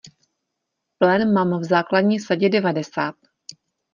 Plen 0.97 1.31
mám 1.33 1.59
v 1.59 1.63
základní 1.63 2.19
sadě 2.19 2.49
devadesát. 2.49 3.15